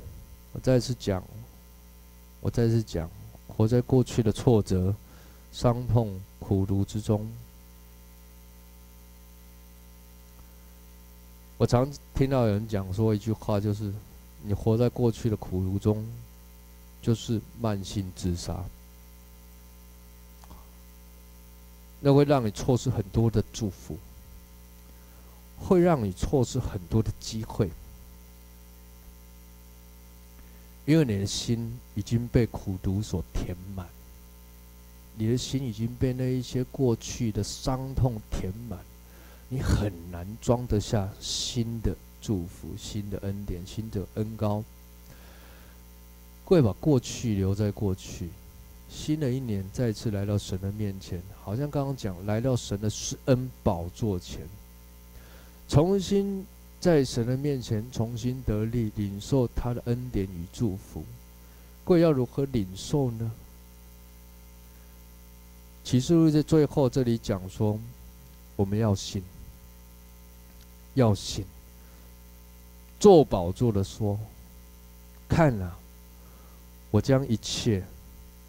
[0.53, 1.21] 我再次讲，
[2.39, 3.11] 我再次讲，
[3.45, 4.95] 活在过去的挫折、
[5.51, 7.29] 伤痛、苦毒之中。
[11.59, 13.93] 我常听到有人讲说一句话，就是
[14.41, 16.03] 你活在过去的苦毒中。
[17.01, 18.61] 就是慢性自杀，
[22.01, 23.97] 那会让你错失很多的祝福，
[25.57, 27.71] 会让你错失很多的机会，
[30.85, 33.87] 因为你的心已经被苦毒所填满，
[35.15, 38.77] 你的心已经被那一些过去的伤痛填满，
[39.49, 44.63] 你很难装得下新的祝福、新的恩典、新的恩膏。
[46.45, 48.29] 会把过去留在过去，
[48.89, 54.41] 新的一年再次来到神的面前，好像刚刚讲来到神的施恩宝座前，
[55.67, 56.43] 重新
[56.79, 61.03] 在神的面前重新得力，领受他的恩典与祝福。
[61.85, 63.31] 会要如何领受呢？
[65.83, 67.79] 启示录在最后这里讲说，
[68.55, 69.23] 我们要信，
[70.93, 71.45] 要信。
[72.99, 74.19] 做宝座的说，
[75.27, 75.75] 看啊。
[76.91, 77.85] 我将一切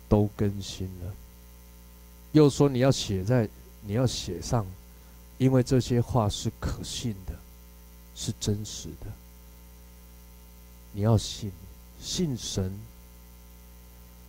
[0.09, 1.15] 都更新了。
[2.33, 3.47] 又说你要写在，
[3.83, 4.65] 你要写上，
[5.37, 7.35] 因为这些话是可信的，
[8.15, 9.13] 是真实的。
[10.93, 11.53] 你要信，
[12.01, 12.73] 信神，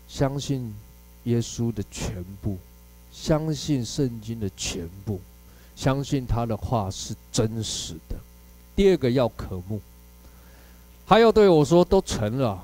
[0.10, 0.76] 相信
[1.24, 2.58] 耶稣的全部，
[3.14, 5.22] 相信圣经的全部，
[5.82, 8.16] 相信他的话是真实的。
[8.76, 9.82] 第二个要渴慕，
[11.08, 12.64] 还要对我说都成了。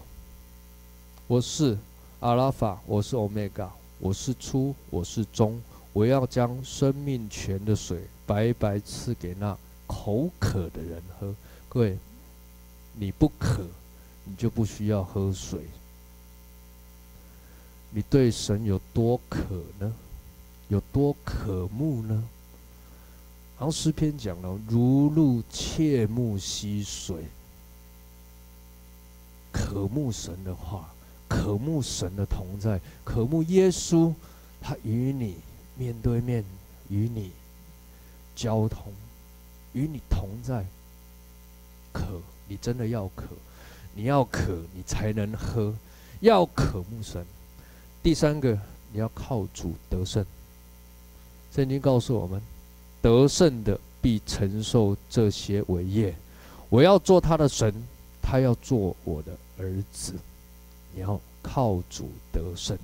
[1.25, 1.75] 我是
[2.19, 5.59] 阿拉法，我是欧米伽，我是初，我是终。
[5.93, 9.57] 我要将生命泉的水白白赐给那
[9.87, 11.33] 口渴的人喝。
[11.69, 11.97] 各位，
[12.93, 13.65] 你不渴，
[14.25, 15.61] 你就不需要喝水。
[17.89, 19.39] 你对神有多渴
[19.79, 19.91] 呢？
[20.67, 22.23] 有多渴慕呢？
[23.59, 27.25] 然后诗篇讲了，如鹿切慕溪水，
[29.51, 30.93] 渴慕神的话。
[31.29, 34.13] 渴慕神的同在，渴慕耶稣，
[34.61, 35.35] 他与你
[35.75, 36.41] 面对面，
[36.87, 37.31] 与你
[38.33, 38.93] 交通，
[39.73, 40.65] 与你同在。
[41.91, 43.25] 渴，你真的要渴，
[43.93, 45.75] 你要渴，你才能喝。
[46.21, 47.25] 要渴慕神。
[48.01, 48.57] 第三个，
[48.93, 50.25] 你要靠主得胜。
[51.51, 52.41] 圣经告诉我们，
[53.01, 56.15] 得胜的必承受这些伟业。
[56.69, 57.73] 我要做他的神，
[58.21, 60.13] 他要做我的儿子。
[60.93, 62.77] 你要靠主得胜。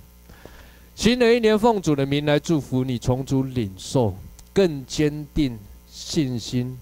[0.94, 4.14] 新的一年，奉主的名来祝福你，从主领受
[4.52, 5.58] 更坚定
[5.90, 6.78] 信心、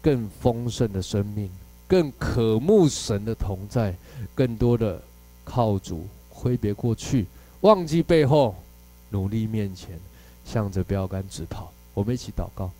[0.00, 1.50] 更丰盛的生命，
[1.86, 3.94] 更渴慕神的同在，
[4.34, 5.02] 更多的
[5.44, 7.26] 靠主挥别过去，
[7.60, 8.54] 忘记背后，
[9.10, 10.00] 努力面前，
[10.44, 11.70] 向着标杆直跑。
[11.98, 12.70] 我们一起祷告。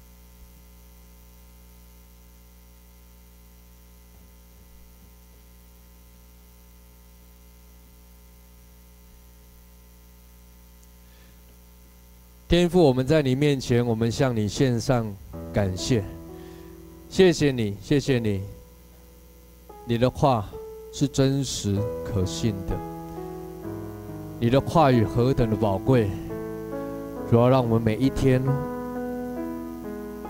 [12.46, 15.12] 天父，我们在你面前，我们向你献上
[15.52, 16.04] 感谢，
[17.10, 18.40] 谢谢你，谢谢你，
[19.84, 20.48] 你的话
[20.92, 22.78] 是真实可信的，
[24.38, 26.08] 你的话语何等的宝贵，
[27.28, 28.40] 主要让我们每一天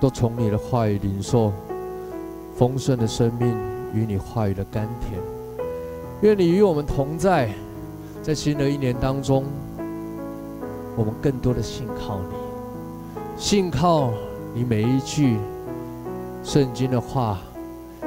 [0.00, 1.52] 都从你的话语领受
[2.56, 3.56] 丰盛的生命
[3.94, 5.20] 与你话语的甘甜，
[6.22, 7.50] 愿你与我们同在，
[8.22, 9.44] 在新的一年当中。
[10.96, 12.34] 我们更多的信靠你，
[13.36, 14.10] 信靠
[14.52, 15.36] 你每一句
[16.42, 17.38] 圣经的话，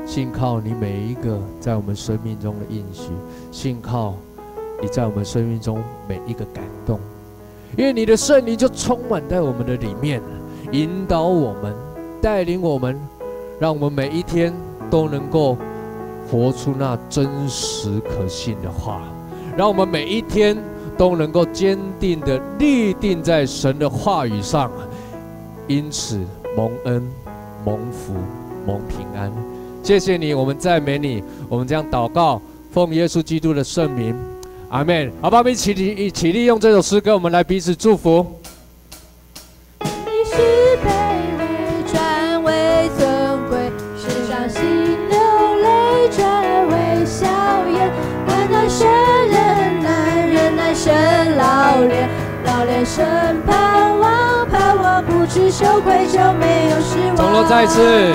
[0.06, 3.12] 信靠你每一个在我们生命中的应许，
[3.50, 4.16] 信靠
[4.82, 7.00] 你在我们生命中每一个感动，
[7.78, 10.22] 因为你的圣灵就充满在我们的里面，
[10.72, 11.76] 引导我们，
[12.22, 12.98] 带领我们，
[13.60, 14.54] 让我们每一天
[14.90, 15.58] 都能够
[16.30, 19.02] 活出那真实可信的话，
[19.58, 20.58] 让我们每一天
[20.98, 24.72] 都能够坚定地立定在神的话语上，
[25.68, 26.22] 因此
[26.56, 27.06] 蒙恩、
[27.66, 28.14] 蒙福、
[28.66, 29.30] 蒙平安。
[29.84, 32.42] 谢谢你，我们赞美你，我们将祷告，
[32.72, 34.16] 奉耶稣基督的圣名，
[34.70, 35.12] 阿门。
[35.22, 38.26] 好吧，我们一起一起利用这首诗歌，我们来彼此祝福。
[55.02, 57.16] 不知羞愧，就没有失望。
[57.18, 58.14] 从头再次，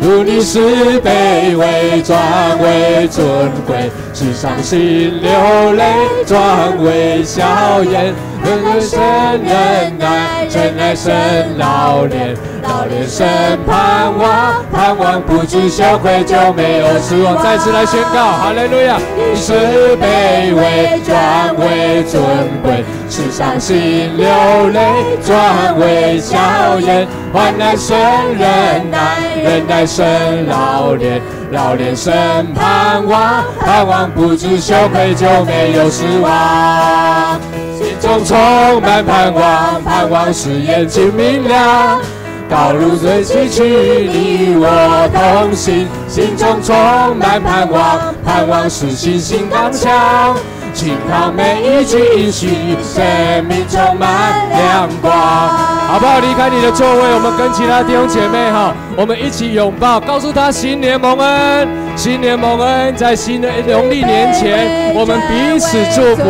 [0.00, 2.16] 如你是卑微转
[2.62, 5.84] 为尊贵，是伤心流泪
[6.26, 8.14] 转为笑颜。
[8.44, 9.00] 忍耐神
[9.42, 12.36] 忍耐，忍耐神老练，
[12.68, 13.26] 老练神
[13.66, 17.42] 盼望，盼望不知羞愧，就没有失望。
[17.42, 18.98] 再次来宣告，哈利路亚！
[19.16, 19.52] 你是
[19.96, 22.22] 卑微转为尊
[22.62, 24.28] 贵，是伤心流
[24.68, 24.80] 泪
[25.24, 26.38] 转为笑
[26.78, 27.08] 颜。
[27.32, 27.96] 患难生
[28.38, 30.06] 忍耐，忍耐生
[30.46, 32.14] 老练，老练生
[32.54, 37.40] 盼望，盼望不知羞愧，就没有失望。
[37.78, 42.00] 心中充满盼望，盼望使眼睛明亮，
[42.48, 43.62] 道路最崎岖，
[44.08, 45.86] 你我同行。
[46.08, 46.74] 心中充
[47.16, 50.34] 满盼望，盼望是信心刚强，
[50.72, 52.48] 信靠每一句应许，
[52.82, 55.12] 生命充满亮光。
[55.12, 56.18] 好不好？
[56.20, 66.24] 离开你的座位，我们跟其他弟兄姐妹哈，我们一起拥抱，告诉他新年蒙恩，新年蒙恩，在新的农历年前，我们彼此祝福，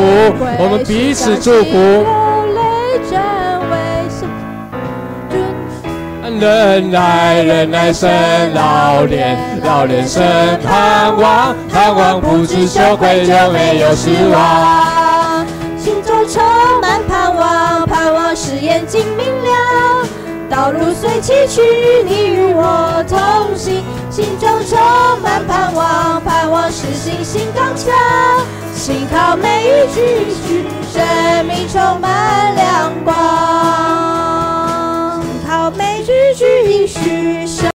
[0.58, 2.04] 我们彼此祝福。
[6.40, 8.08] 忍耐忍耐生
[8.54, 10.22] 老练老练生
[10.62, 15.44] 盼望盼望不知羞愧就没有失望。
[15.76, 16.42] 心中充
[16.80, 20.06] 满盼望盼望是眼睛明亮
[20.48, 24.78] 道路虽崎岖你与我同行心中充
[25.22, 27.92] 满盼望盼望是信心刚强
[28.74, 34.17] 幸好每一句一句生命充满亮光。
[36.38, 37.67] 虚名许